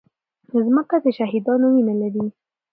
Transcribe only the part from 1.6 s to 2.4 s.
وینه لري.